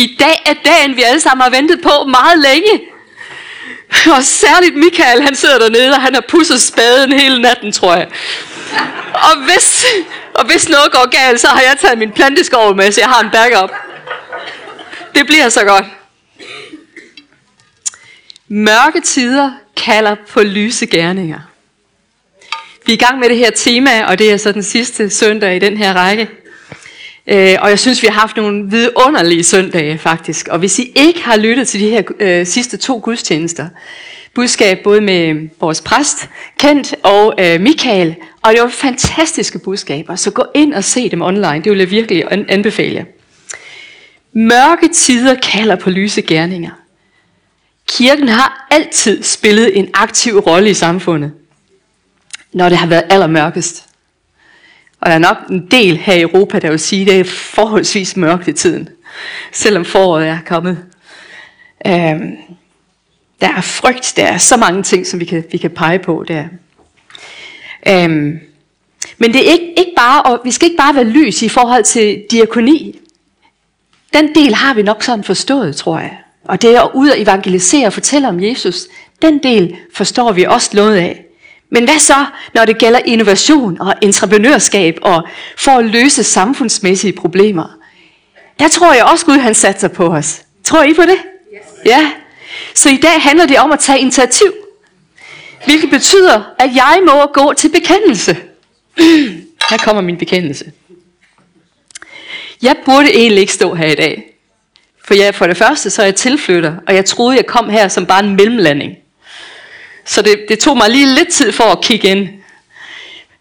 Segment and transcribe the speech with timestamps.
[0.00, 2.80] I dag er dagen, vi alle sammen har ventet på meget længe.
[4.16, 8.08] Og særligt Michael, han sidder dernede, og han har pusset spaden hele natten, tror jeg.
[9.14, 9.84] Og hvis,
[10.34, 13.20] og hvis noget går galt, så har jeg taget min planteskov med, så jeg har
[13.20, 13.70] en backup.
[15.14, 15.84] Det bliver så godt.
[18.48, 21.40] Mørke tider kalder på lyse gerninger.
[22.86, 25.56] Vi er i gang med det her tema, og det er så den sidste søndag
[25.56, 26.28] i den her række.
[27.30, 30.48] Øh, og jeg synes, vi har haft nogle vidunderlige søndage faktisk.
[30.48, 33.68] Og hvis I ikke har lyttet til de her øh, sidste to gudstjenester,
[34.34, 40.30] budskab både med vores præst, Kent og øh, Michael, og det var fantastiske budskaber, så
[40.30, 43.04] gå ind og se dem online, det vil jeg virkelig anbefale jer.
[44.32, 46.70] Mørke tider kalder på lyse gerninger.
[47.88, 51.32] Kirken har altid spillet en aktiv rolle i samfundet,
[52.52, 53.89] når det har været allermørkest.
[55.00, 57.24] Og der er nok en del her i Europa, der vil sige, at det er
[57.24, 58.88] forholdsvis mørkt i tiden,
[59.52, 60.84] selvom foråret er kommet.
[61.86, 62.36] Øhm,
[63.40, 66.24] der er frygt, der er så mange ting, som vi kan, vi kan pege på
[66.28, 66.44] der.
[67.88, 68.40] Øhm,
[69.18, 71.84] men det er ikke, ikke bare, og vi skal ikke bare være lys i forhold
[71.84, 72.98] til diakoni.
[74.12, 76.18] Den del har vi nok sådan forstået, tror jeg.
[76.44, 78.86] Og det er at ud og evangelisere og fortælle om Jesus.
[79.22, 81.24] Den del forstår vi også noget af.
[81.70, 87.76] Men hvad så, når det gælder innovation og entreprenørskab og for at løse samfundsmæssige problemer?
[88.58, 90.42] Der tror jeg også, Gud han satser på os.
[90.64, 91.18] Tror I på det?
[91.54, 91.60] Yes.
[91.86, 92.12] Ja.
[92.74, 94.52] Så i dag handler det om at tage initiativ.
[95.64, 98.36] Hvilket betyder, at jeg må gå til bekendelse.
[99.70, 100.72] Her kommer min bekendelse.
[102.62, 104.36] Jeg burde egentlig ikke stå her i dag.
[105.04, 107.88] For jeg, for det første, så er jeg tilflytter, og jeg troede, jeg kom her
[107.88, 108.96] som bare en mellemlanding.
[110.04, 112.28] Så det, det tog mig lige lidt tid for at kigge ind.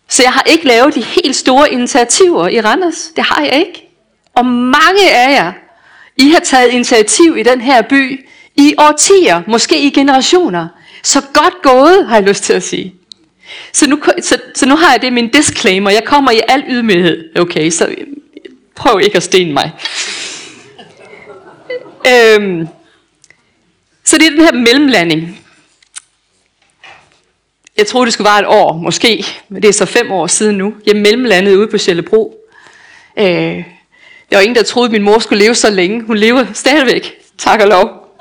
[0.08, 3.12] Så jeg har ikke lavet de helt store initiativer i Randers.
[3.16, 3.90] Det har jeg ikke.
[4.36, 5.54] Og mange af jer,
[6.18, 10.68] I har taget initiativ i den her by i årtier, måske i generationer.
[11.04, 12.96] Så godt gået, har jeg lyst til at sige.
[13.74, 15.90] Så nu, så, så nu har jeg det min disclaimer.
[15.90, 17.40] Jeg kommer i al ydmyghed.
[17.40, 17.96] Okay, så
[18.76, 19.72] prøv ikke at stene mig.
[22.08, 22.68] øhm,
[24.04, 25.40] så det er den her mellemlanding.
[27.80, 29.26] Jeg troede, det skulle være et år, måske.
[29.50, 30.74] Men det er så fem år siden nu.
[30.86, 32.38] Jeg mellemlandede ude på Sjællebro.
[33.18, 33.26] Øh,
[34.30, 36.02] der var ingen, der troede, at min mor skulle leve så længe.
[36.02, 37.14] Hun lever stadigvæk.
[37.38, 38.16] Tak og lov.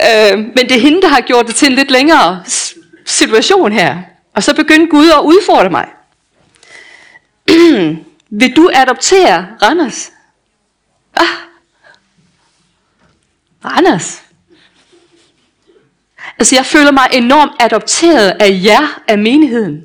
[0.00, 2.42] Øh, men det er hende, der har gjort det til en lidt længere
[3.04, 3.98] situation her.
[4.34, 5.88] Og så begyndte Gud at udfordre mig.
[8.40, 10.10] Vil du adoptere Randers?
[11.14, 11.26] Ah.
[13.64, 14.22] Randers?
[16.38, 19.82] Altså jeg føler mig enormt adopteret af jer, af menigheden.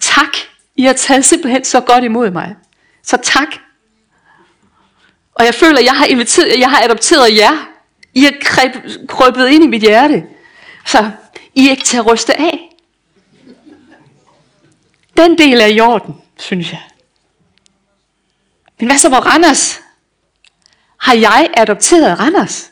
[0.00, 0.36] Tak.
[0.76, 2.56] I har taget simpelthen så godt imod mig.
[3.02, 3.48] Så tak.
[5.34, 7.66] Og jeg føler, at jeg har, inviteret, jeg har adopteret jer.
[8.14, 8.32] I har
[9.08, 10.24] krøbet ind i mit hjerte.
[10.86, 11.10] Så
[11.54, 12.76] I er ikke til at ryste af.
[15.16, 16.82] Den del er i orden, synes jeg.
[18.78, 19.80] Men hvad så med Randers?
[20.96, 22.70] Har jeg adopteret Randers?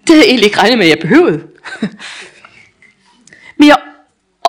[0.00, 1.48] Det havde jeg egentlig ikke regnet med, at jeg behøvede.
[3.58, 3.76] Men jeg,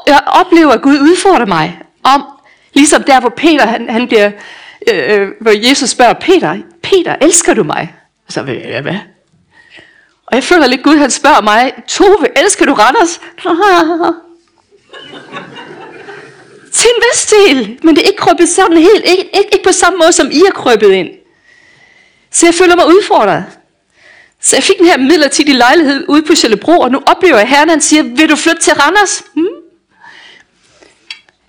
[0.08, 2.24] jeg oplever, at Gud udfordrer mig om,
[2.74, 4.32] ligesom der, hvor Peter, han, han bliver,
[4.92, 7.96] øh, øh hvor Jesus spørger Peter, Peter, elsker du mig?
[8.28, 8.98] Og så vil jeg, hvad?
[10.26, 13.22] Og jeg føler lidt, Gud han spørger mig, Tove, elsker du Randers?
[16.74, 19.72] Til en vis del, men det er ikke krøbet sådan helt, ikke, ikke, ikke på
[19.72, 21.10] samme måde, som I er krøbet ind.
[22.32, 23.46] Så jeg føler mig udfordret.
[24.42, 27.50] Så jeg fik den her midlertidige lejlighed ude på Sjællebro, og nu oplever jeg, at
[27.50, 29.24] herren han siger, vil du flytte til Randers?
[29.34, 29.48] Hmm?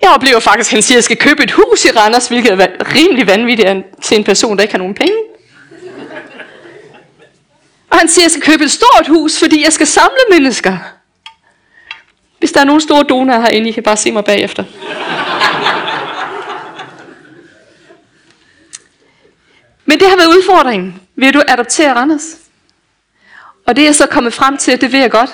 [0.02, 2.52] Jeg oplever faktisk, at han siger, at jeg skal købe et hus i Randers, hvilket
[2.52, 3.68] er rimelig vanvittigt
[4.02, 5.16] til en person, der ikke har nogen penge.
[7.90, 10.76] Og han siger, at jeg skal købe et stort hus, fordi jeg skal samle mennesker.
[12.38, 14.64] Hvis der er nogle store donorer herinde, I kan bare se mig bagefter.
[19.84, 21.00] Men det har været udfordringen.
[21.16, 22.36] Vil du adoptere Randers?
[23.70, 25.31] Og det er så kommet frem til, det vil jeg godt.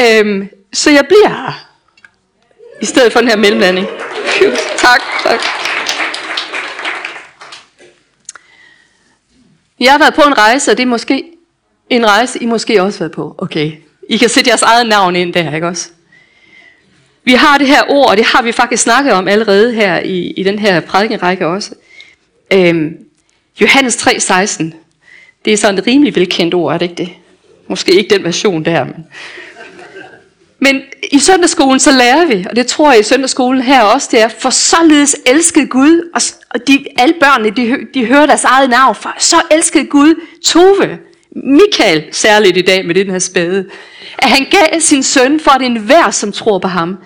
[0.00, 1.68] Øhm, så jeg bliver her.
[2.82, 3.86] I stedet for den her mellemlanding.
[4.76, 5.40] tak, tak.
[9.80, 11.24] Jeg har været på en rejse, og det er måske
[11.90, 13.34] en rejse, I måske også har været på.
[13.38, 13.72] Okay.
[14.08, 15.90] I kan sætte jeres eget navn ind der, ikke også?
[17.24, 20.30] Vi har det her ord, og det har vi faktisk snakket om allerede her i,
[20.30, 21.74] i den her prædikenrække også.
[22.52, 22.96] Øhm,
[23.60, 24.87] Johannes 3,16.
[25.44, 27.08] Det er sådan et rimelig velkendt ord, er det ikke det?
[27.68, 29.06] Måske ikke den version der, men...
[30.60, 30.82] Men
[31.12, 34.28] i søndagsskolen så lærer vi, og det tror jeg i søndagsskolen her også, det er,
[34.28, 36.10] for således elskede Gud,
[36.54, 40.14] og de, alle børnene, de, de hører deres eget navn, for så elskede Gud
[40.44, 40.98] Tove,
[41.30, 43.66] Michael særligt i dag med den her spade,
[44.18, 46.96] at han gav sin søn for, at enhver, som tror på ham,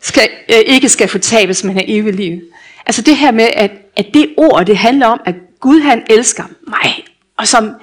[0.00, 2.40] skal, øh, ikke skal fortabes, men have evigt liv.
[2.86, 6.44] Altså det her med, at, at det ord, det handler om, at Gud han elsker
[6.68, 7.04] mig.
[7.42, 7.74] Og som,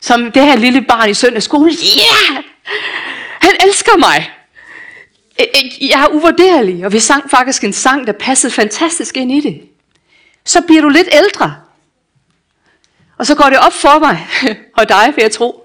[0.00, 2.44] som det her lille barn i søndagsskolen, ja, yeah!
[3.40, 4.30] han elsker mig.
[5.80, 9.62] Jeg er uvurderlig, og vi sang faktisk en sang, der passede fantastisk ind i det.
[10.44, 11.56] Så bliver du lidt ældre,
[13.18, 14.26] og så går det op for mig,
[14.78, 15.64] og dig vil jeg tro.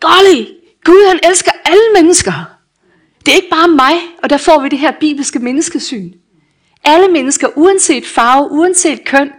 [0.00, 0.46] Golly,
[0.84, 2.32] Gud han elsker alle mennesker.
[3.26, 6.12] Det er ikke bare mig, og der får vi det her bibelske menneskesyn.
[6.84, 9.32] Alle mennesker, uanset farve, uanset køn,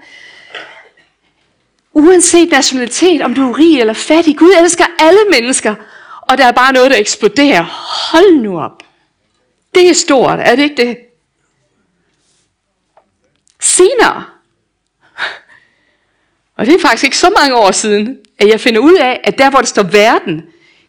[1.98, 4.38] uanset nationalitet, om du er rig eller fattig.
[4.38, 5.76] Gud elsker alle mennesker,
[6.22, 7.64] og der er bare noget, der eksploderer.
[8.12, 8.84] Hold nu op.
[9.76, 10.98] Det er stort, er det ikke det?
[13.60, 14.24] Senere,
[16.58, 19.38] og det er faktisk ikke så mange år siden, at jeg finder ud af, at
[19.38, 20.42] der hvor det står verden,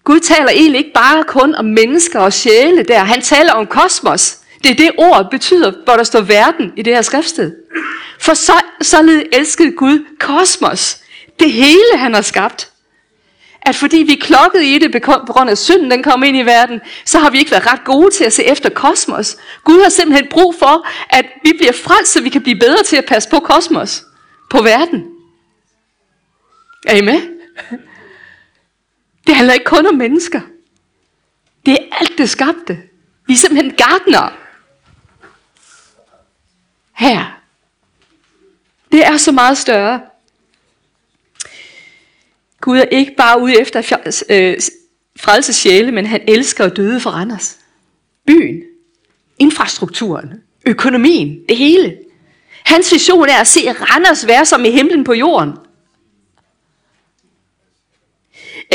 [0.05, 2.99] Gud taler egentlig ikke bare kun om mennesker og sjæle der.
[2.99, 4.39] Han taler om kosmos.
[4.63, 7.53] Det er det ord betyder, hvor der står verden i det her skriftsted.
[8.20, 10.99] For så, således elskede Gud kosmos.
[11.41, 12.70] Det hele han har skabt.
[13.62, 16.81] At fordi vi klokkede i det på grund af synden, den kom ind i verden,
[17.05, 19.37] så har vi ikke været ret gode til at se efter kosmos.
[19.65, 22.97] Gud har simpelthen brug for, at vi bliver frelst, så vi kan blive bedre til
[22.97, 24.05] at passe på kosmos.
[24.50, 25.05] På verden.
[26.87, 27.21] Er I med?
[29.26, 30.41] Det handler ikke kun om mennesker.
[31.67, 32.79] Det er alt det skabte.
[33.26, 34.32] Vi er simpelthen gardner.
[36.94, 37.38] Her.
[38.93, 40.00] Det er så meget større.
[42.61, 43.79] Gud er ikke bare ude efter
[44.31, 44.56] øh,
[45.17, 47.58] frelse sjæle, men han elsker at døde for Randers.
[48.26, 48.62] Byen,
[49.38, 50.32] infrastrukturen,
[50.67, 51.96] økonomien, det hele.
[52.64, 55.52] Hans vision er at se Randers være som i himlen på jorden.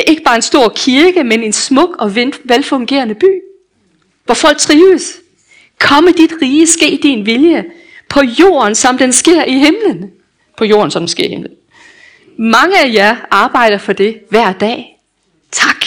[0.07, 3.41] Ikke bare en stor kirke, men en smuk og velfungerende by,
[4.25, 5.19] hvor folk trives.
[5.79, 7.65] Komme dit rige, ske din vilje,
[8.13, 10.11] på jorden, som den sker i himlen.
[10.57, 11.53] På jorden, som den sker i himlen.
[12.37, 14.99] Mange af jer arbejder for det hver dag.
[15.51, 15.85] Tak.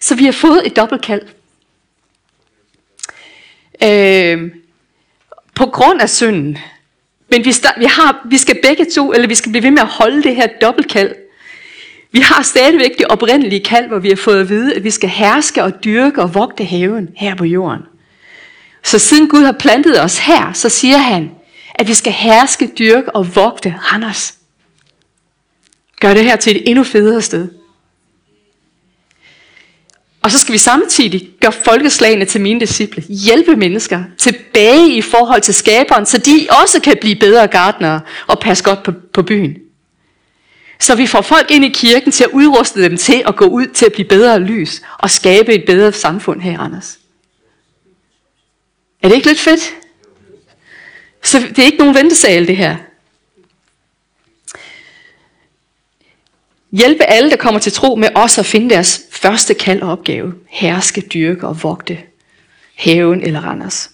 [0.00, 1.22] Så vi har fået et dobbeltkald.
[3.82, 4.50] Øh,
[5.54, 6.58] på grund af synden.
[7.30, 9.88] Men vi, vi, har, vi skal begge to, eller vi skal blive ved med at
[9.88, 11.14] holde det her dobbeltkald.
[12.12, 15.08] Vi har stadigvæk det oprindelige kald, hvor vi har fået at vide, at vi skal
[15.08, 17.82] herske og dyrke og vogte haven her på jorden.
[18.82, 21.30] Så siden Gud har plantet os her, så siger han,
[21.74, 24.34] at vi skal herske, dyrke og vogte Randers.
[26.00, 27.48] Gør det her til et endnu federe sted.
[30.22, 33.02] Og så skal vi samtidig gøre folkeslagene til mine disciple.
[33.02, 38.40] Hjælpe mennesker tilbage i forhold til skaberen, så de også kan blive bedre gardnere og
[38.40, 39.56] passe godt på, på byen.
[40.80, 43.66] Så vi får folk ind i kirken til at udruste dem til at gå ud
[43.66, 46.98] til at blive bedre lys og skabe et bedre samfund her, Anders.
[49.02, 49.74] Er det ikke lidt fedt?
[51.22, 52.76] Så det er ikke nogen ventesal, det her.
[56.72, 60.34] Hjælpe alle, der kommer til tro med os at finde deres første kald og opgave.
[60.48, 61.98] Herske, dyrke og vogte
[62.74, 63.90] haven eller Randers.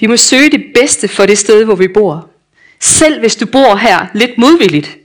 [0.00, 2.30] Vi må søge det bedste for det sted, hvor vi bor.
[2.80, 4.98] Selv hvis du bor her lidt modvilligt.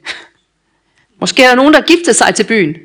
[1.20, 2.76] Måske er der nogen, der gifter sig til byen.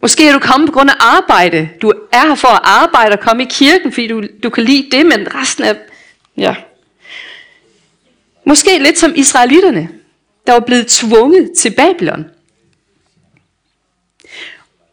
[0.00, 1.68] Måske er du kommet på grund af arbejde.
[1.82, 4.88] Du er her for at arbejde og komme i kirken, fordi du, du kan lide
[4.92, 5.76] det, men resten af...
[6.36, 6.54] Ja.
[8.46, 9.88] Måske lidt som israelitterne,
[10.46, 12.24] der var blevet tvunget til Babylon.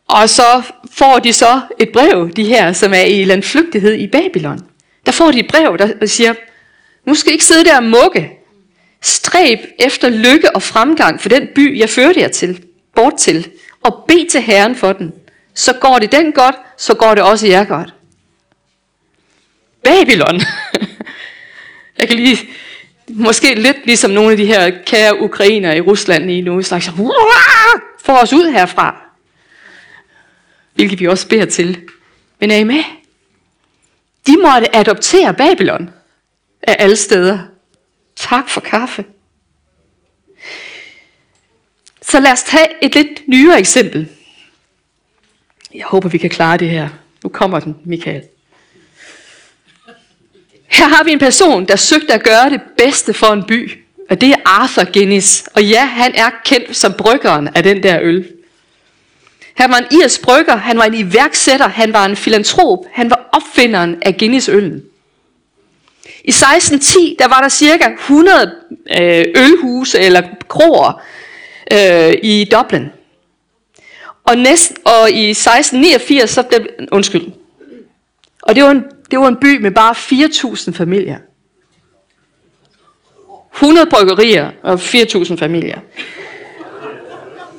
[0.08, 4.60] Og så får de så et brev, de her, som er i landflygtighed i Babylon.
[5.06, 6.34] Der får de et brev, der siger,
[7.06, 8.32] nu skal I ikke sidde der og mukke.
[9.02, 12.64] Stræb efter lykke og fremgang for den by, jeg førte jer til,
[12.96, 13.50] bort til,
[13.84, 15.14] og bed til Herren for den.
[15.54, 17.94] Så går det den godt, så går det også jer godt.
[19.84, 20.42] Babylon.
[21.98, 22.38] jeg kan lige,
[23.10, 26.90] måske lidt ligesom nogle af de her kære ukrainer i Rusland lige nu, slags,
[28.06, 29.02] få os ud herfra.
[30.74, 31.82] Hvilket vi også beder til.
[32.40, 32.84] Men er I med?
[34.28, 35.90] De måtte adoptere Babylon
[36.64, 37.40] af alle steder.
[38.16, 39.06] Tak for kaffe.
[42.12, 44.08] Så lad os tage et lidt nyere eksempel.
[45.76, 46.90] Jeg håber, vi kan klare det her.
[47.24, 48.22] Nu kommer den, Michael.
[50.68, 53.72] Her har vi en person, der søgte at gøre det bedste for en by.
[54.10, 55.44] Og det er Arthur Guinness.
[55.54, 58.28] Og ja, han er kendt som bryggeren af den der øl.
[59.54, 63.30] Han var en irsk brygger, han var en iværksætter, han var en filantrop, han var
[63.32, 64.84] opfinderen af Guinness øllen.
[66.24, 68.56] I 1610, der var der cirka 100
[69.00, 71.02] øh, ølhuse eller kroer
[71.72, 72.90] øh, i Dublin.
[74.24, 77.32] Og, næsten, og i 1689, så blev, undskyld,
[78.42, 81.18] og det var, en, det var en by med bare 4.000 familier.
[83.54, 85.80] 100 bryggerier og 4.000 familier.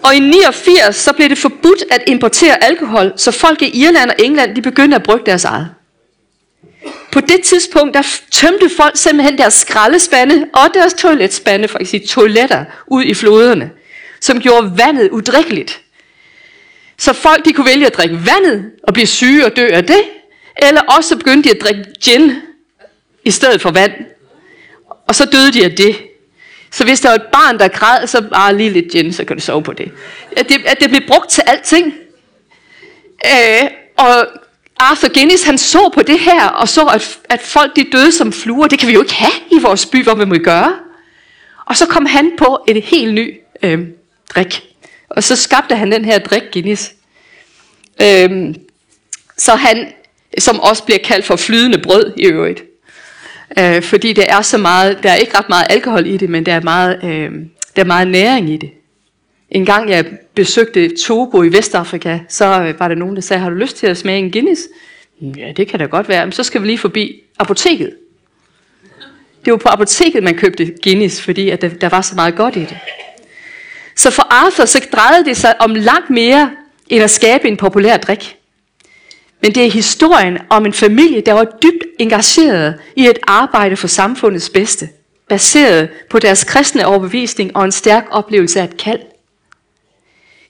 [0.02, 4.16] Og i 89 så blev det forbudt at importere alkohol, så folk i Irland og
[4.24, 5.68] England de begyndte at brygge deres eget.
[7.12, 13.02] På det tidspunkt der tømte folk simpelthen deres skraldespande og deres toiletspande, faktisk toiletter, ud
[13.02, 13.70] i floderne,
[14.22, 15.80] som gjorde vandet udrikkeligt.
[16.98, 20.02] Så folk de kunne vælge at drikke vandet og blive syge og dø af det,
[20.56, 22.32] eller også begyndte de at drikke gin
[23.24, 23.92] i stedet for vand.
[25.06, 25.96] Og så døde de af det.
[26.70, 29.36] Så hvis der var et barn, der græd, så bare lige lidt gin, så kan
[29.36, 29.92] du sove på det.
[30.36, 31.94] At det, at det blev brugt til alting.
[33.26, 34.26] Øh, og
[34.80, 38.32] Arthur Guinness, han så på det her, og så, at, at folk de døde som
[38.32, 38.66] fluer.
[38.66, 40.74] Det kan vi jo ikke have i vores by, hvor vi må gøre.
[41.66, 43.80] Og så kom han på et helt ny øh,
[44.34, 44.62] drik.
[45.08, 46.92] Og så skabte han den her drik Guinness.
[48.02, 48.54] Øhm,
[49.38, 49.92] så han,
[50.38, 52.62] som også bliver kaldt for flydende brød i øvrigt.
[53.58, 56.46] Øh, fordi det er så meget, der er ikke ret meget alkohol i det, men
[56.46, 57.32] der er meget, øh,
[57.76, 58.70] der er meget næring i det.
[59.50, 63.50] En gang jeg besøgte Togo i Vestafrika, så øh, var der nogen, der sagde, har
[63.50, 64.68] du lyst til at smage en Guinness?
[65.20, 67.94] Mm, ja, det kan da godt være, men så skal vi lige forbi apoteket.
[69.44, 72.56] Det var på apoteket, man købte Guinness, fordi at der, der var så meget godt
[72.56, 72.76] i det.
[73.96, 76.50] Så for Arthur, så drejede det sig om langt mere,
[76.88, 78.36] end at skabe en populær drik.
[79.42, 83.88] Men det er historien om en familie, der var dybt engageret i et arbejde for
[83.88, 84.88] samfundets bedste,
[85.28, 89.00] baseret på deres kristne overbevisning og en stærk oplevelse af et kald.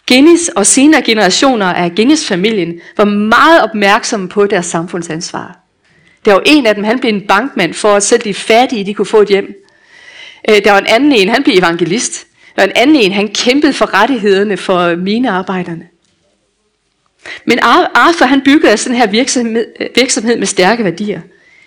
[0.09, 5.59] Guinness og senere generationer af Guinness-familien var meget opmærksomme på deres samfundsansvar.
[6.25, 8.95] Der var en af dem, han blev en bankmand for at selv de fattige, de
[8.95, 9.55] kunne få et hjem.
[10.51, 12.27] Øh, der var en anden en, han blev evangelist.
[12.57, 15.89] Der en anden en, han kæmpede for rettighederne for minearbejderne.
[17.45, 21.21] Men Arthur han byggede altså den her virksomhed, virksomhed med stærke værdier.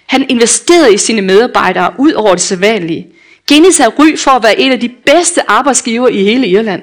[0.06, 3.08] Han investerede i sine medarbejdere ud over det sædvanlige.
[3.50, 6.82] Guinness er ry for at være en af de bedste arbejdsgiver i hele Irland.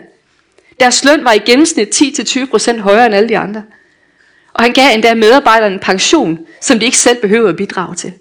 [0.80, 3.62] Deres løn var i gennemsnit 10-20% højere end alle de andre.
[4.52, 8.12] Og han gav endda medarbejderne en pension, som de ikke selv behøvede at bidrage til.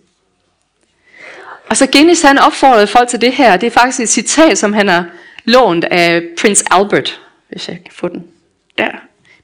[1.69, 3.57] Og så Guinness han opfordrede folk til det her.
[3.57, 5.05] Det er faktisk et citat, som han har
[5.51, 8.23] lånt af Prince Albert, hvis jeg kan få den
[8.77, 8.91] der.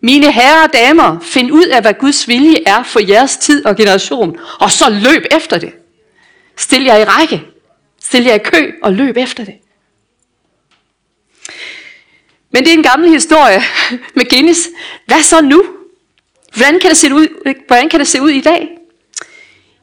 [0.02, 3.76] Mine herrer og damer, find ud af, hvad Guds vilje er for jeres tid og
[3.76, 5.74] generation, og så løb efter det.
[6.58, 7.44] Stil jer i række,
[8.02, 9.54] stil jer i kø og løb efter det.
[12.52, 13.62] Men det er en gammel historie
[14.14, 14.70] med Guinness.
[15.06, 15.64] Hvad så nu?
[16.56, 17.28] Hvordan kan det se ud,
[17.68, 18.70] hvordan kan det se ud i dag?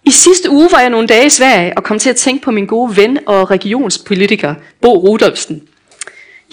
[0.05, 2.51] I sidste uge var jeg nogle dage i Sverige og kom til at tænke på
[2.51, 5.69] min gode ven og regionspolitiker, Bo Rudolfsen.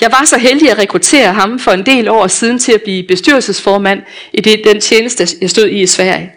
[0.01, 3.08] Jeg var så heldig at rekruttere ham for en del år siden til at blive
[3.08, 4.01] bestyrelsesformand
[4.34, 6.31] i det, den tjeneste, jeg stod i i Sverige.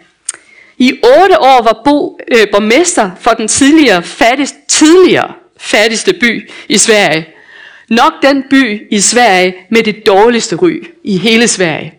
[0.77, 6.77] I otte år var Bo øh, borgmester for den tidligere, fattigste, tidligere fattigste by i
[6.77, 7.27] Sverige.
[7.89, 11.93] Nok den by i Sverige med det dårligste ry i hele Sverige.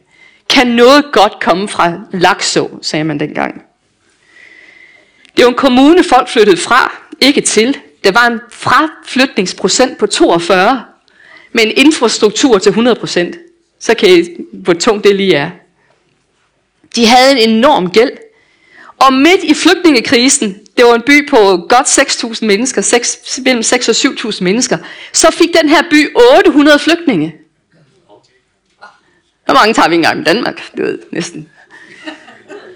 [0.51, 3.63] Kan noget godt komme fra Laxå, sagde man dengang.
[5.37, 7.79] Det var en kommune, folk flyttede fra, ikke til.
[8.05, 10.83] Der var en fraflytningsprocent på 42
[11.57, 15.51] med en infrastruktur til 100%, så kan I, hvor tungt det lige er.
[16.97, 18.11] De havde en enorm gæld.
[18.99, 21.37] Og midt i flygtningekrisen, det var en by på
[21.69, 24.79] godt 6.000 mennesker, 6, mellem 6 og 7.000 mennesker,
[25.13, 27.35] så fik den her by 800 flygtninge.
[29.45, 31.49] Hvor mange tager vi engang i Danmark, du ved, næsten.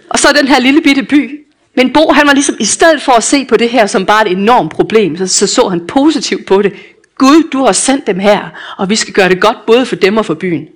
[0.09, 1.47] Og så den her lille bitte by.
[1.75, 4.31] Men Bo, han var ligesom, i stedet for at se på det her som bare
[4.31, 6.73] et enormt problem, så så, så han positivt på det.
[7.21, 8.49] Gud, du har sendt dem her,
[8.79, 10.69] og vi skal gøre det godt både for dem og for byen.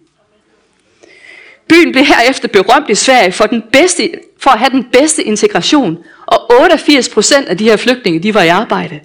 [1.69, 5.99] Byen blev herefter berømt i Sverige for, den bedste, for at have den bedste integration,
[6.27, 9.01] og 88 procent af de her flygtninge, de var i arbejde.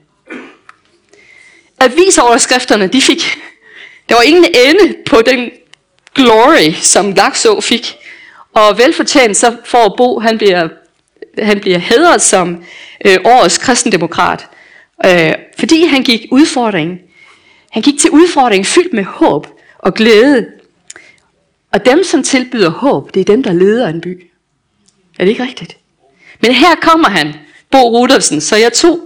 [1.80, 3.38] Avisoverskrifterne, de fik,
[4.10, 5.50] der var ingen ende på den
[6.16, 7.96] glory, som Laxå fik.
[8.54, 10.68] Og velfortjent så får Bo, han bliver,
[11.38, 12.64] han bliver hedret som
[13.06, 14.48] øh, årets kristendemokrat,
[15.06, 17.00] øh, fordi han gik udfordringen
[17.70, 19.48] han gik til udfordringen fyldt med håb
[19.80, 20.46] og glæde.
[21.74, 24.26] Og dem, som tilbyder håb, det er dem, der leder en by.
[25.20, 25.78] Er det ikke rigtigt?
[26.42, 27.34] Men her kommer han,
[27.72, 28.42] Bo Rudolfsen.
[28.42, 29.00] Så jeg tog,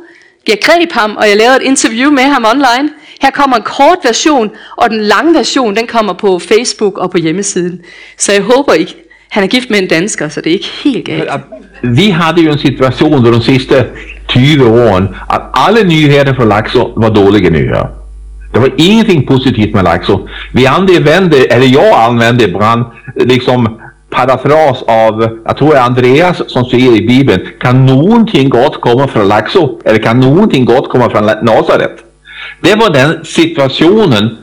[0.47, 2.89] jeg greb ham, og jeg lavede et interview med ham online.
[3.21, 7.17] Her kommer en kort version, og den lange version, den kommer på Facebook og på
[7.17, 7.81] hjemmesiden.
[8.17, 8.95] Så jeg håber ikke,
[9.29, 11.21] han er gift med en dansker, så det er ikke helt galt.
[11.21, 11.39] Altså,
[11.83, 13.87] vi havde jo en situation under de sidste
[14.27, 18.02] 20 åren at alle nyheder fra Laxå var dårlige nyheder.
[18.53, 20.27] Det var ingenting positivt med Laxå.
[20.53, 23.79] Vi använde, eller jag använde ibland, liksom
[24.09, 29.07] parafras av, jag tror det är Andreas som säger i Bibeln, kan någonting gott komma
[29.07, 29.79] från Laxå?
[29.85, 31.95] Eller kan någonting gott komma från Nasaret?
[32.61, 34.37] Det var den situationen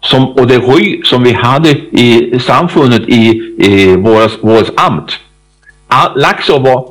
[0.00, 3.28] som, och det ry som vi hade i samfundet i,
[3.58, 5.12] i vårt, amt.
[6.16, 6.88] Laxå var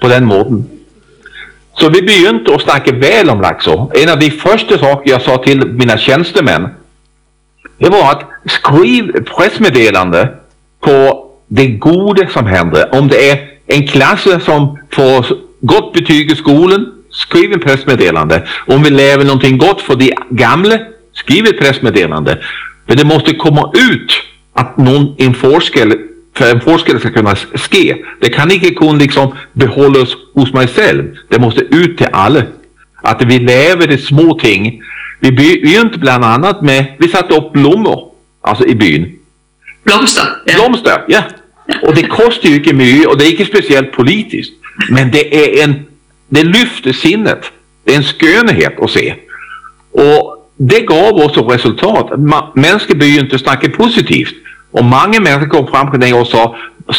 [0.00, 0.75] på den måten.
[1.78, 3.90] Så vi begynte att snakke väl om Laxå.
[3.94, 6.68] En av de första saker jag sa till mina tjänstemän,
[7.78, 10.28] det var att skriv pressmeddelande
[10.80, 12.94] på det gode som händer.
[12.94, 15.26] Om det är en klass som får
[15.60, 18.46] gott betyg i skolan, skriv en pressmeddelande.
[18.66, 20.78] Om vi lever någonting gott för de gamla,
[21.12, 22.38] skriv ett pressmeddelande.
[22.86, 24.12] Men det måste komma ut
[24.52, 25.94] att någon, en forskare
[26.36, 27.96] för en forskel ska kunna ske.
[28.20, 31.16] Det kan inte kun liksom behållas hos mig själv.
[31.28, 32.42] Det måste ut till alla.
[33.02, 34.82] Att vi lever i små ting.
[35.20, 39.18] Vi begynte bland annat med, vi satte upp blommor, alltså i byn.
[39.84, 40.24] Blomster.
[40.46, 40.54] Ja.
[40.54, 41.22] Blomster, ja.
[41.82, 44.52] Och det kostar ju inte mycket och det är inte speciellt politiskt.
[44.90, 45.84] Men det är en,
[46.28, 47.52] det lyfter sinnet.
[47.84, 49.14] Det är en skönhet att se.
[49.92, 52.18] Och det gav också resultat.
[52.54, 54.34] Människor började inte snacka positivt.
[54.76, 56.56] Och många människor kom fram till mig och sa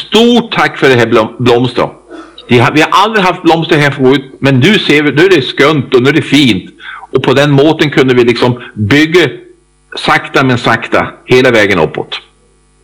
[0.08, 1.90] stort tack för det här blom, blomster.
[2.50, 5.42] Har, vi har aldrig haft blomster här förut men nu ser vi, nu är det
[5.42, 6.66] skönt och nu är det fint.
[7.14, 9.30] Och på den måten kunde vi liksom bygga
[9.98, 12.22] sakta men sakta hela vägen uppåt.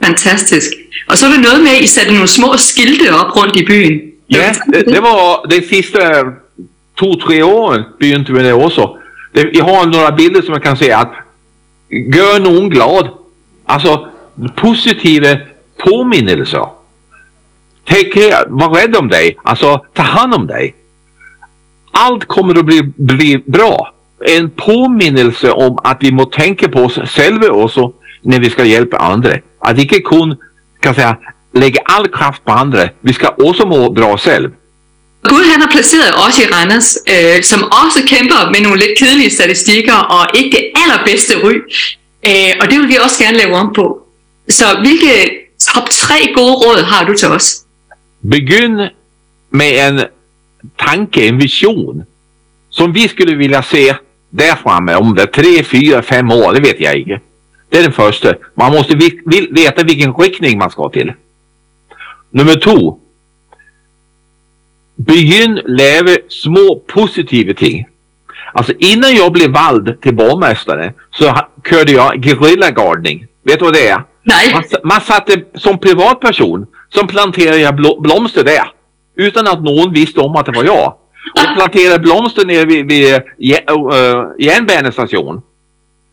[0.03, 0.73] Fantastisk.
[1.07, 4.01] Og så er det noget med, I satte nogle små skilte op rundt i byen.
[4.29, 5.99] Ja, det, det var de sidste
[6.97, 8.71] to-tre åren begyndte vi det.
[9.35, 11.11] Det, jeg har några bilder som jag kan se att
[11.89, 13.07] gör någon glad.
[13.65, 14.07] Alltså
[14.55, 15.37] positiva
[15.77, 16.69] påminnelser.
[17.85, 19.37] Take care, var rädd om dig.
[19.43, 20.75] Alltså ta hand om dig.
[21.91, 23.93] Allt kommer att bli, bli bra.
[24.25, 28.97] En påminnelse om att vi må tänka på oss själva också när vi ska hjälpa
[28.97, 29.33] andra.
[29.59, 30.35] Att inte kun
[30.79, 31.17] kan säga,
[31.53, 32.89] lägga all kraft på andra.
[33.01, 34.51] Vi ska också må bra själv.
[35.29, 39.29] Gud han har placeret os i Randers, øh, som også kæmper med nogle lidt kedelige
[39.29, 41.53] statistikker og ikke det allerbedste ry.
[42.27, 44.02] Øh, og det vil vi også gerne lave om på.
[44.49, 45.29] Så hvilke
[45.59, 47.65] top tre gode råd har du til os?
[48.21, 48.89] Begynd
[49.49, 50.01] med en
[50.79, 52.03] tanke, en vision,
[52.69, 53.93] som vi skulle vilja se
[54.31, 57.19] der fremme om det tre, fyra, fem år, det vet jag ikke.
[57.69, 58.33] Det är den första.
[58.55, 58.95] Man måste
[59.51, 61.13] veta vilken riktning man ska till.
[62.31, 62.99] Nummer två.
[64.95, 67.85] Begynn leva små positiva ting.
[68.53, 71.35] Alltså innan jag blev vald till borgmästare så
[71.69, 73.27] körde jag gerillagardning.
[73.43, 74.03] Vet du vad det är?
[74.23, 74.53] Nej.
[74.53, 78.71] Man, man satte som privatperson som planterade jag blomster där.
[79.15, 80.95] Utan att någon visste om att det var jag.
[81.33, 83.19] Och planterade blomster nere vid, vid uh,
[84.39, 85.41] järnbanestation.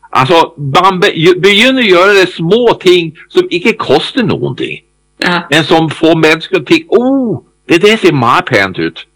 [0.09, 0.99] Alltså, man
[1.37, 4.81] begynner göra det små ting som inte kostar någonting.
[5.17, 5.41] Ja.
[5.49, 9.07] Men som får människor att tänka, oh, det där ser pænt ut.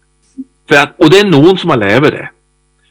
[0.68, 2.30] För att, och det är någon som har lavet det.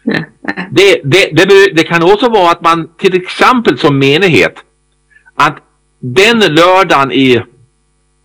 [0.04, 0.24] Ja.
[0.72, 4.56] Det, det, det, det, kan också vara att man till exempel som menighet,
[5.36, 5.58] att
[6.00, 7.42] den lördagen i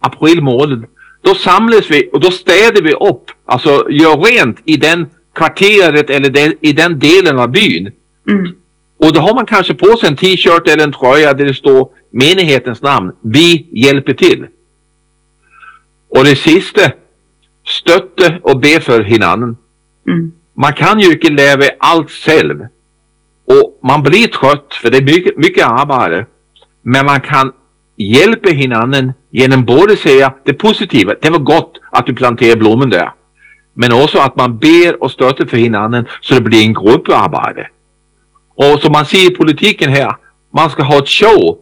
[0.00, 0.84] april månad,
[1.22, 6.30] då samlas vi och då städar vi upp, alltså gör rent i den kvarteret eller
[6.30, 7.92] den, i den delen av byn.
[8.28, 8.54] Mm.
[8.98, 11.88] Och då har man kanske på sig en t-shirt eller en tröja där det står
[12.10, 13.12] menighetens namn.
[13.20, 14.46] Vi hjälper till.
[16.08, 16.80] Och det sista,
[17.66, 19.56] stötte och be för hinanden.
[20.06, 20.32] Mm.
[20.54, 22.66] Man kan ju inte leva allt själv.
[23.44, 26.26] Och man blir trött för det är mycket, mycket arbete.
[26.82, 27.52] Men man kan
[28.04, 33.12] hjälpa hinanden genom både säga det positiva, det var gott att du planterade blommen där.
[33.74, 37.68] Men också att man ber och stöttar för hinanden så det blir en grupparbete.
[38.54, 40.16] Och som man ser i politiken här,
[40.54, 41.58] man ska ha ett show,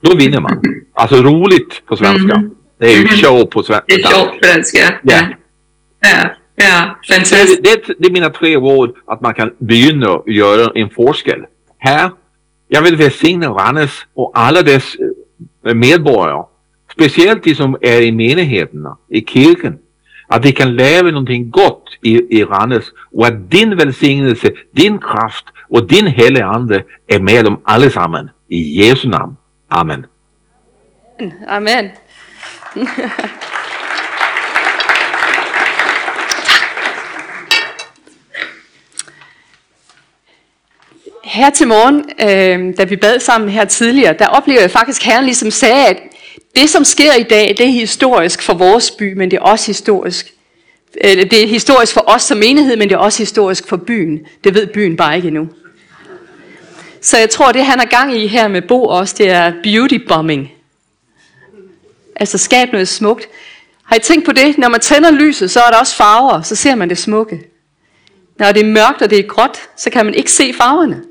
[0.00, 0.62] då vinner man.
[0.94, 2.34] Alltså roligt på svenska.
[2.34, 2.50] Mm.
[2.78, 3.84] Det är ju show på svenska.
[3.86, 4.78] Det är show på svenska.
[5.02, 5.20] Ja.
[6.00, 6.98] Ja, ja.
[7.08, 7.64] fantastiskt.
[7.64, 11.40] Det, det, det, är mina tre råd att man kan begynna göra en forskel.
[11.78, 12.10] Här,
[12.68, 14.96] jag vill välsigna Rannes och alla dess
[15.62, 16.44] medborgare.
[16.92, 19.78] Speciellt de som är i menigheterna, i kyrkan.
[20.28, 25.44] Att de kan leva någonting gott i, i Rannes och att din välsignelse, din kraft
[25.68, 28.30] och din helige Ande är med dem allesammen.
[28.48, 29.36] I Jesu namn.
[29.68, 30.06] Amen.
[31.48, 31.90] Amen.
[41.30, 45.12] her til morgen, øh, da vi bad sammen her tidligere, der oplever jeg faktisk, at
[45.12, 45.96] Herren ligesom sagde, at
[46.56, 49.66] det som sker i dag, det er historisk for vores by, men det er også
[49.66, 50.32] historisk.
[51.04, 54.20] Øh, det er historisk for os som menighed, men det er også historisk for byen.
[54.44, 55.48] Det ved byen bare ikke endnu.
[57.00, 59.98] Så jeg tror, det han har gang i her med Bo også, det er beauty
[60.08, 60.52] bombing.
[62.16, 63.28] Altså skab noget smukt.
[63.84, 64.58] Har I tænkt på det?
[64.58, 67.40] Når man tænder lyset, så er der også farver, så ser man det smukke.
[68.38, 71.02] Når det er mørkt og det er gråt, så kan man ikke se farverne.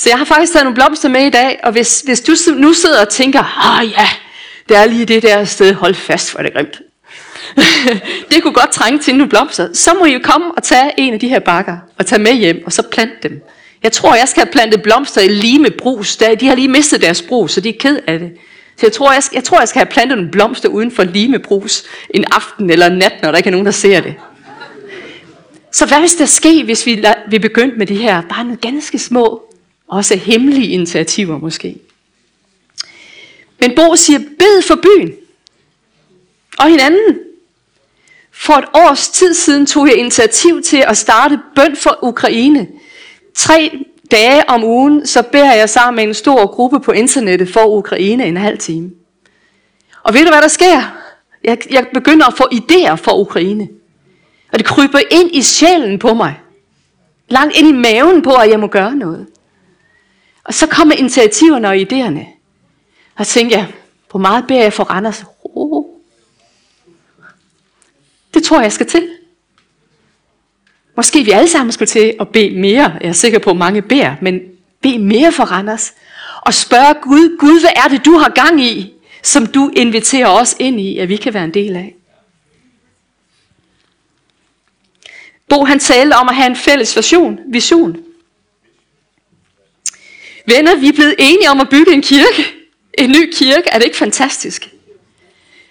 [0.00, 2.72] Så jeg har faktisk taget nogle blomster med i dag, og hvis, hvis du nu
[2.72, 4.08] sidder og tænker, ah ja,
[4.68, 6.82] det er lige det der sted, hold fast, for det grimt.
[8.30, 9.68] det kunne godt trænge til nogle blomster.
[9.74, 12.32] Så må I jo komme og tage en af de her bakker, og tage med
[12.32, 13.42] hjem, og så plante dem.
[13.82, 16.16] Jeg tror, jeg skal have plantet blomster i Lime Brus.
[16.16, 18.30] De har lige mistet deres brus, så de er ked af det.
[18.76, 21.04] Så jeg tror, jeg skal, jeg tror, jeg skal have plantet nogle blomster uden for
[21.04, 24.14] Lime Brus en aften eller en nat, når der ikke er nogen, der ser det.
[25.72, 28.98] Så hvad hvis der ske, hvis vi, vi begyndte med de her bare nogle ganske
[28.98, 29.49] små,
[29.90, 31.76] også hemmelige initiativer måske?
[33.60, 35.12] Men Bo siger, bed for byen
[36.58, 37.18] og hinanden.
[38.32, 42.68] For et års tid siden tog jeg initiativ til at starte bøn for Ukraine.
[43.34, 47.66] Tre dage om ugen, så beder jeg sammen med en stor gruppe på internettet for
[47.66, 48.90] Ukraine en halv time.
[50.02, 50.96] Og ved du hvad der sker?
[51.44, 53.68] Jeg, jeg begynder at få idéer for Ukraine.
[54.52, 56.40] Og det kryber ind i sjælen på mig.
[57.28, 59.26] Langt ind i maven på, at jeg må gøre noget.
[60.44, 62.26] Og så kommer initiativerne og idéerne.
[63.16, 63.72] Og så tænker jeg,
[64.10, 65.24] hvor meget beder jeg for Randers?
[65.44, 65.84] Oh.
[68.34, 69.08] Det tror jeg, jeg skal til.
[70.96, 72.98] Måske vi alle sammen skulle til at bede mere.
[73.00, 74.40] Jeg er sikker på, at mange beder, men
[74.80, 75.92] bed mere for Randers.
[76.40, 80.56] Og spørge Gud, Gud, hvad er det, du har gang i, som du inviterer os
[80.58, 81.94] ind i, at vi kan være en del af?
[85.48, 87.38] Bo han talte om at have en fælles vision.
[87.48, 87.96] vision.
[90.54, 92.54] Venner, vi er blevet enige om at bygge en kirke.
[92.94, 93.68] En ny kirke.
[93.68, 94.68] Er det ikke fantastisk?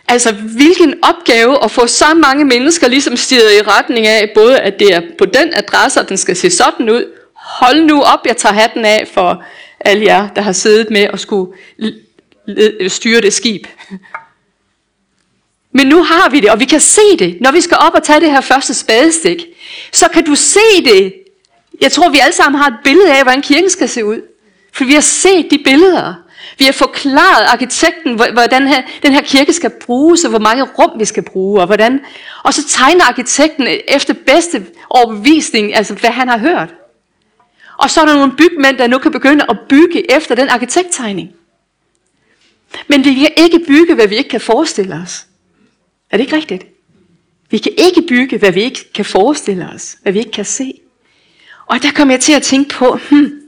[0.07, 4.79] Altså, hvilken opgave at få så mange mennesker ligesom stiget i retning af, både at
[4.79, 7.05] det er på den adresse, og den skal se sådan ud.
[7.35, 9.43] Hold nu op, jeg tager hatten af for
[9.79, 11.51] alle jer, der har siddet med og skulle
[12.87, 13.67] styre det skib.
[15.71, 17.41] Men nu har vi det, og vi kan se det.
[17.41, 19.45] Når vi skal op og tage det her første spadestik,
[19.91, 21.13] så kan du se det.
[21.81, 24.21] Jeg tror, vi alle sammen har et billede af, hvordan kirken skal se ud.
[24.71, 26.13] For vi har set de billeder.
[26.57, 30.99] Vi har forklaret arkitekten, hvordan her, den her kirke skal bruges, og hvor mange rum
[30.99, 31.99] vi skal bruge, og hvordan.
[32.43, 36.73] Og så tegner arkitekten efter bedste overbevisning, altså hvad han har hørt.
[37.77, 41.29] Og så er der nogle bygmænd, der nu kan begynde at bygge efter den arkitekttegning.
[42.87, 45.25] Men vi kan ikke bygge, hvad vi ikke kan forestille os.
[46.11, 46.65] Er det ikke rigtigt?
[47.49, 50.73] Vi kan ikke bygge, hvad vi ikke kan forestille os, hvad vi ikke kan se.
[51.65, 53.38] Og der kommer jeg til at tænke på, hmm,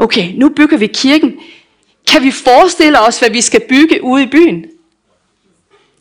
[0.00, 1.40] okay, nu bygger vi kirken.
[2.08, 4.66] Kan vi forestille os, hvad vi skal bygge ude i byen?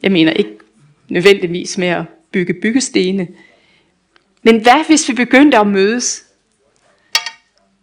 [0.03, 0.57] Jeg mener ikke
[1.09, 3.27] nødvendigvis med at bygge byggestene.
[4.43, 6.23] Men hvad hvis vi begyndte at mødes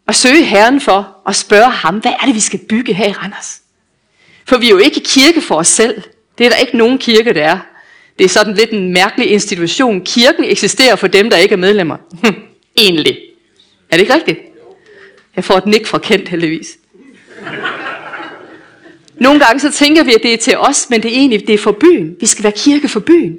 [0.06, 3.12] og søge Herren for og spørge ham, hvad er det, vi skal bygge her i
[3.12, 3.62] Randers?
[4.44, 6.02] For vi er jo ikke kirke for os selv.
[6.38, 7.58] Det er der ikke nogen kirke, der er.
[8.18, 10.04] Det er sådan lidt en mærkelig institution.
[10.04, 11.96] Kirken eksisterer for dem, der ikke er medlemmer.
[12.76, 13.18] Egentlig.
[13.90, 14.55] Er det ikke rigtigt?
[15.36, 16.78] Jeg får et nik fra Kent heldigvis.
[19.14, 21.54] Nogle gange så tænker vi, at det er til os, men det er egentlig det
[21.54, 22.16] er for byen.
[22.20, 23.38] Vi skal være kirke for byen.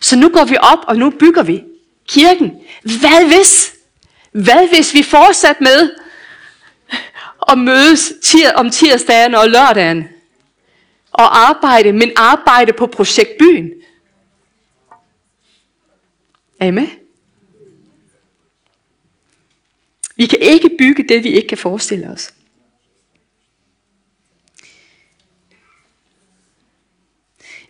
[0.00, 1.62] Så nu går vi op, og nu bygger vi
[2.08, 2.52] kirken.
[2.82, 3.74] Hvad hvis?
[4.32, 5.90] Hvad hvis vi fortsat med
[7.48, 10.08] at mødes tir- om tirsdagen og lørdagen?
[11.12, 13.70] Og arbejde, men arbejde på projekt byen.
[16.60, 16.86] Er I med?
[20.16, 22.34] Vi kan ikke bygge det, vi ikke kan forestille os.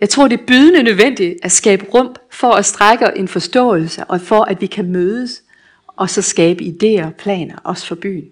[0.01, 4.21] Jeg tror, det er bydende nødvendigt at skabe rum for at strække en forståelse, og
[4.21, 5.43] for at vi kan mødes,
[5.87, 8.25] og så skabe idéer og planer, også for byen.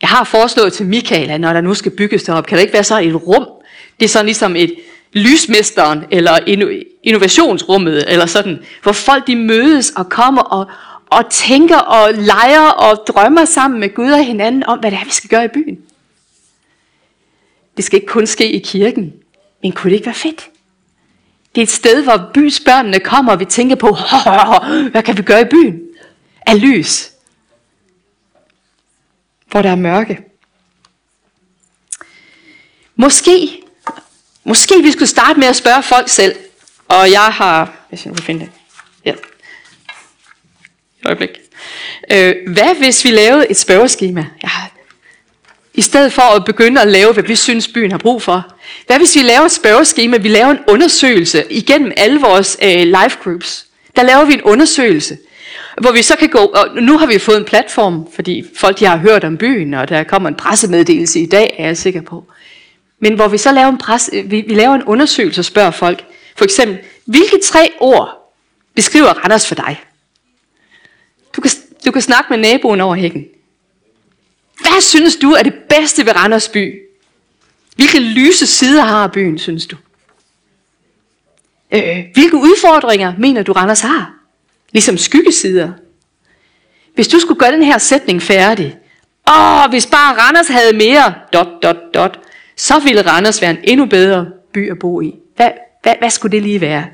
[0.00, 2.72] Jeg har foreslået til Michael, at når der nu skal bygges derop, kan der ikke
[2.72, 3.46] være så et rum,
[4.00, 4.74] det er sådan ligesom et
[5.12, 6.38] lysmesteren, eller
[7.02, 10.70] innovationsrummet, eller sådan, hvor folk de mødes og kommer og,
[11.12, 15.04] og tænker og leger og drømmer sammen med Gud og hinanden om, hvad det er,
[15.04, 15.78] vi skal gøre i byen.
[17.76, 19.12] Det skal ikke kun ske i kirken,
[19.62, 20.50] men kunne det ikke være fedt?
[21.54, 23.96] Det er et sted, hvor bysbørnene kommer, og vi tænker på,
[24.90, 25.80] hvad kan vi gøre i byen?
[26.46, 27.10] Af lys.
[29.46, 30.20] Hvor der er mørke.
[32.96, 33.62] Måske,
[34.44, 36.36] måske vi skulle starte med at spørge folk selv.
[36.88, 38.61] Og jeg har, hvis jeg nu kan finde det.
[41.02, 41.30] Et øjeblik.
[42.12, 44.26] Øh, hvad hvis vi lavede et spørgeskema?
[44.42, 44.50] Ja.
[45.74, 48.54] I stedet for at begynde at lave, hvad vi synes, byen har brug for.
[48.86, 50.16] Hvad hvis vi laver et spørgeskema?
[50.16, 53.66] Vi laver en undersøgelse igennem alle vores øh, life groups.
[53.96, 55.18] Der laver vi en undersøgelse,
[55.80, 58.84] hvor vi så kan gå, og nu har vi fået en platform, fordi folk de
[58.84, 62.24] har hørt om byen, og der kommer en pressemeddelelse i dag, er jeg sikker på.
[63.00, 65.70] Men hvor vi så laver en, pres, øh, vi, vi laver en undersøgelse og spørger
[65.70, 66.04] folk,
[66.36, 68.34] for eksempel, hvilke tre ord
[68.74, 69.80] beskriver Randers for dig?
[71.36, 71.50] Du kan,
[71.86, 73.24] du kan snakke med naboen over hækken.
[74.60, 76.80] Hvad synes du er det bedste ved Randers by?
[77.76, 79.76] Hvilke lyse sider har byen, synes du?
[81.74, 84.14] Øh, hvilke udfordringer mener du, Randers har?
[84.72, 85.72] Ligesom skyggesider.
[86.94, 88.76] Hvis du skulle gøre den her sætning færdig,
[89.28, 92.18] åh, hvis bare Randers havde mere, dot, dot, dot,
[92.56, 95.14] så ville Randers være en endnu bedre by at bo i.
[95.36, 95.50] Hvad,
[95.82, 96.86] hvad, hvad skulle det lige være?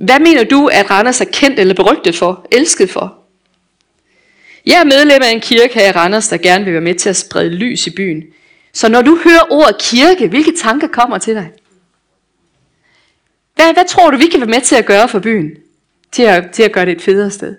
[0.00, 3.14] Hvad mener du, at Randers er kendt eller berygtet for, elsket for?
[4.66, 7.08] Jeg er medlem af en kirke her i Randers, der gerne vil være med til
[7.08, 8.24] at sprede lys i byen.
[8.72, 11.50] Så når du hører ordet kirke, hvilke tanker kommer til dig?
[13.54, 15.50] Hvad, hvad tror du, vi kan være med til at gøre for byen?
[16.12, 17.56] Til at, til at gøre det et federe sted?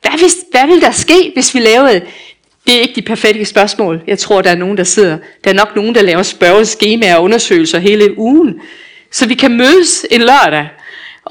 [0.00, 2.02] Hvad, hvis, hvad vil der ske, hvis vi lavede...
[2.66, 4.02] Det er ikke de perfekte spørgsmål.
[4.06, 5.18] Jeg tror, der er nogen, der sidder...
[5.44, 8.60] Der er nok nogen, der laver spørgeskemaer og undersøgelser hele ugen.
[9.10, 10.68] Så vi kan mødes en lørdag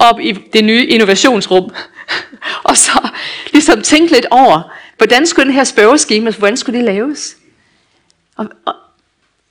[0.00, 1.70] op i det nye innovationsrum.
[2.68, 3.08] og så
[3.52, 7.36] ligesom tænke lidt over, hvordan skulle den her spørgeskema, hvordan skulle det laves?
[8.36, 8.74] Og, og,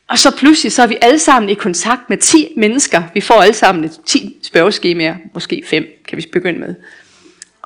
[0.08, 3.04] og så pludselig så er vi alle sammen i kontakt med 10 mennesker.
[3.14, 6.76] Vi får alle sammen 10 spørgeskemaer, måske 5 kan vi begynde med.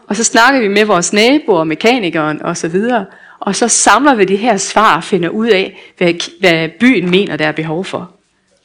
[0.07, 3.05] Og så snakker vi med vores naboer, mekanikeren og så videre.
[3.39, 7.37] Og så samler vi de her svar og finder ud af, hvad, hvad byen mener,
[7.37, 8.11] der er behov for.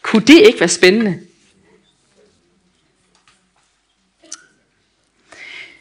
[0.03, 1.19] Kunne det ikke være spændende?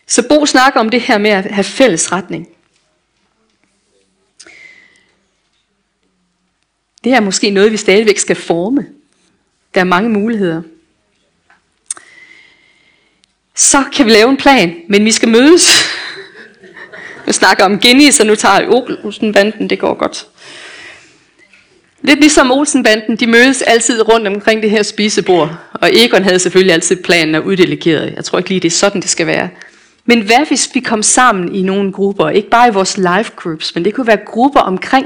[0.08, 2.48] Så Bo snakker om det her med at have fælles retning.
[7.04, 8.86] Det er måske noget, vi stadigvæk skal forme.
[9.74, 10.62] Der er mange muligheder.
[13.56, 15.70] Så kan vi lave en plan, men vi skal mødes.
[17.26, 18.68] Vi snakker om Guinness, så nu tager
[19.04, 20.28] Olsenbanden, det går godt.
[22.02, 25.58] Lidt ligesom Olsenbanden, de mødes altid rundt omkring det her spisebord.
[25.74, 28.14] Og Egon havde selvfølgelig altid planen og uddelegeret.
[28.16, 29.50] Jeg tror ikke lige, det er sådan, det skal være.
[30.10, 33.76] Men hvad hvis vi kom sammen i nogle grupper, ikke bare i vores life groups,
[33.76, 35.06] men det kunne være grupper omkring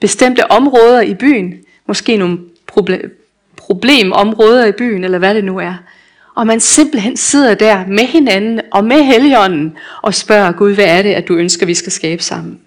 [0.00, 1.54] bestemte områder i byen,
[1.86, 3.24] måske nogle problem,
[3.56, 5.74] problemområder i byen, eller hvad det nu er.
[6.34, 11.02] Og man simpelthen sidder der med hinanden og med helligånden og spørger Gud, hvad er
[11.02, 12.60] det, at du ønsker, vi skal skabe sammen?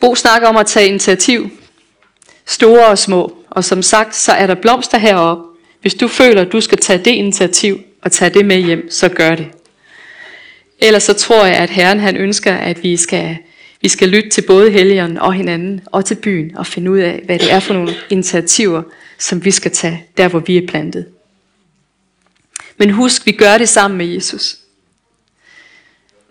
[0.00, 1.50] Bo snakker om at tage initiativ
[2.46, 3.36] store og små.
[3.50, 5.44] Og som sagt, så er der blomster heroppe.
[5.80, 9.08] Hvis du føler, at du skal tage det initiativ og tage det med hjem, så
[9.08, 9.46] gør det.
[10.78, 13.36] Ellers så tror jeg, at Herren han ønsker, at vi skal,
[13.80, 17.22] vi skal lytte til både helgeren og hinanden og til byen og finde ud af,
[17.24, 18.82] hvad det er for nogle initiativer,
[19.18, 21.06] som vi skal tage der, hvor vi er plantet.
[22.76, 24.56] Men husk, vi gør det sammen med Jesus.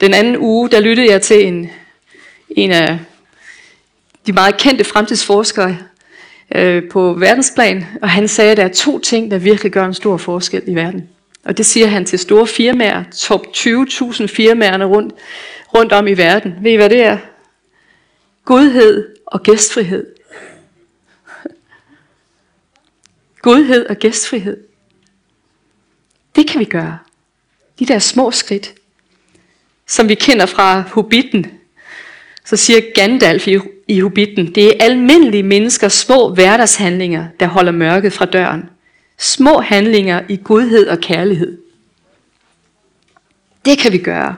[0.01, 1.69] Den anden uge, der lyttede jeg til en,
[2.49, 2.99] en af
[4.27, 5.77] de meget kendte fremtidsforskere,
[6.55, 9.93] øh, på verdensplan, og han sagde, at der er to ting, der virkelig gør en
[9.93, 11.09] stor forskel i verden.
[11.45, 15.13] Og det siger han til store firmaer, top 20.000 firmaerne rundt,
[15.75, 16.55] rundt om i verden.
[16.61, 17.17] Ved I hvad det er?
[18.45, 20.05] Godhed og gæstfrihed.
[23.41, 24.57] Godhed og gæstfrihed.
[26.35, 26.99] Det kan vi gøre.
[27.79, 28.73] De der små skridt,
[29.87, 31.51] som vi kender fra Hobbiten.
[32.45, 34.55] Så siger Gandalf i i Hobitten.
[34.55, 38.69] Det er almindelige menneskers små hverdagshandlinger, der holder mørket fra døren.
[39.17, 41.57] Små handlinger i godhed og kærlighed.
[43.65, 44.35] Det kan vi gøre.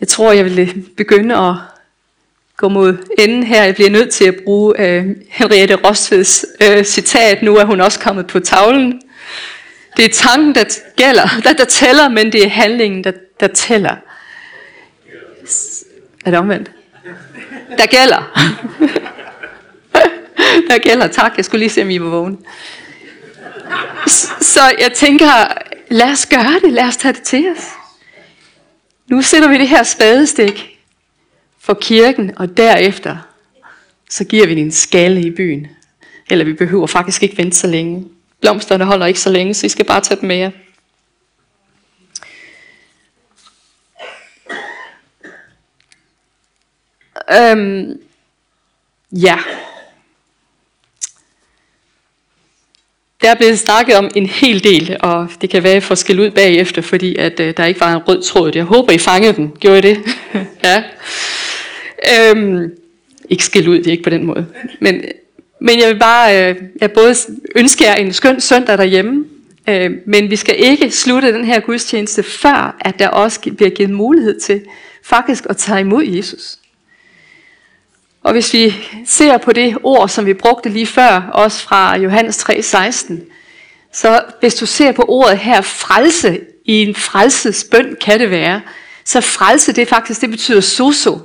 [0.00, 1.54] Jeg tror, jeg vil øh, begynde at
[2.56, 3.64] gå mod enden her.
[3.64, 7.42] Jeg bliver nødt til at bruge øh, Henriette Rostveds øh, citat.
[7.42, 9.02] Nu er hun også kommet på tavlen.
[9.96, 10.64] Det er tanken, der
[10.96, 13.96] gælder, der, der tæller, men det er handlingen, der, der tæller.
[16.24, 16.70] Er det omvendt?
[17.78, 18.48] Der gælder.
[20.68, 21.36] Der gælder, tak.
[21.36, 22.36] Jeg skulle lige se, om I var vågne.
[24.40, 25.26] Så jeg tænker,
[25.88, 26.72] lad os gøre det.
[26.72, 27.68] Lad os tage det til os.
[29.06, 30.78] Nu sætter vi det her spadestik
[31.60, 33.16] for kirken, og derefter
[34.10, 35.66] så giver vi den en skalle i byen.
[36.30, 38.08] Eller vi behøver faktisk ikke vente så længe.
[38.40, 40.50] Blomsterne holder ikke så længe, så I skal bare tage dem med jer.
[47.30, 48.00] Øhm,
[49.12, 49.38] ja.
[53.22, 56.20] Der er blevet snakket om en hel del, og det kan være, at får skæld
[56.20, 58.52] ud bagefter, fordi at, øh, der ikke var en rød tråd.
[58.54, 59.52] Jeg håber, I fangede den.
[59.60, 59.98] Gjorde I det?
[60.64, 60.82] ja.
[62.18, 62.72] Øhm,
[63.30, 64.46] ikke skæld ud, det er ikke på den måde.
[64.80, 65.04] Men,
[65.60, 67.14] men jeg vil bare øh, jeg både
[67.56, 69.24] ønske jer en skøn søndag derhjemme,
[69.68, 73.90] øh, men vi skal ikke slutte den her gudstjeneste, før at der også bliver givet
[73.90, 74.60] mulighed til
[75.02, 76.58] faktisk at tage imod Jesus.
[78.22, 78.74] Og hvis vi
[79.06, 83.14] ser på det ord, som vi brugte lige før, også fra Johannes 3:16,
[83.92, 88.60] så hvis du ser på ordet her, frelse, i en frelsesbøn kan det være,
[89.04, 91.18] så frelse, det faktisk, det betyder soso,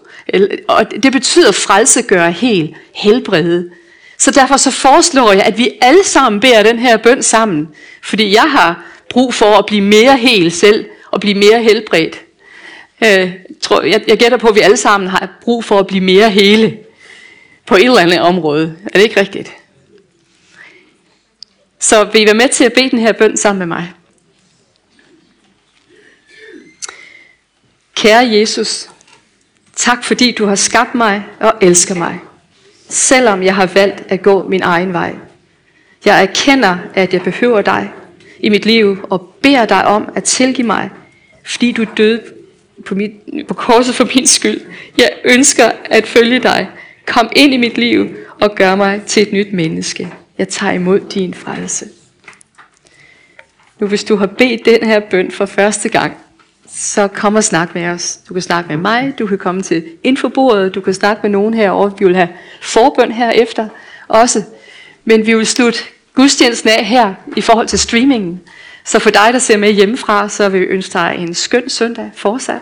[0.67, 3.69] og det betyder frelse gøre helt, helbrede.
[4.17, 7.67] Så derfor så foreslår jeg, at vi alle sammen beder den her bøn sammen,
[8.03, 12.21] fordi jeg har brug for at blive mere hel selv, og blive mere helbredt.
[13.03, 13.31] Øh,
[13.61, 16.29] tror, jeg, jeg gætter på, at vi alle sammen har brug for at blive mere
[16.29, 16.77] hele
[17.67, 18.77] på et eller andet område.
[18.85, 19.51] Er det ikke rigtigt?
[21.79, 23.93] Så vil I være med til at bede den her bøn sammen med mig?
[27.95, 28.89] Kære Jesus,
[29.75, 32.19] tak fordi du har skabt mig og elsker mig,
[32.89, 35.15] selvom jeg har valgt at gå min egen vej.
[36.05, 37.91] Jeg erkender, at jeg behøver dig
[38.39, 40.89] i mit liv og beder dig om at tilgive mig,
[41.45, 42.23] fordi du døde
[42.85, 43.11] på, mit,
[43.47, 44.61] på korset for min skyld.
[44.97, 46.69] Jeg ønsker at følge dig.
[47.07, 48.07] Kom ind i mit liv
[48.41, 50.13] og gør mig til et nyt menneske.
[50.37, 51.85] Jeg tager imod din frelse.
[53.79, 56.17] Nu hvis du har bedt den her bøn for første gang,
[56.69, 58.19] så kom og snak med os.
[58.29, 61.53] Du kan snakke med mig, du kan komme til infobordet, du kan snakke med nogen
[61.53, 61.93] herovre.
[61.99, 62.29] Vi vil have
[62.61, 63.67] forbøn herefter
[64.07, 64.43] også.
[65.05, 65.79] Men vi vil slutte
[66.13, 68.41] gudstjenesten af her i forhold til streamingen.
[68.83, 72.11] Så for dig, der ser med hjemmefra, så vil vi ønske dig en skøn søndag
[72.15, 72.61] fortsat.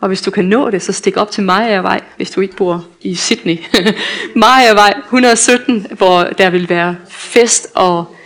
[0.00, 2.86] Og hvis du kan nå det, så stik op til Majavej, hvis du ikke bor
[3.00, 3.58] i Sydney.
[4.36, 8.16] Majavej 117, hvor der vil være fest og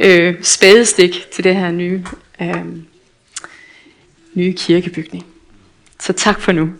[0.00, 2.04] øh, spadestik til det her nye,
[2.40, 2.64] øh,
[4.34, 5.26] nye kirkebygning.
[6.00, 6.70] Så tak for nu.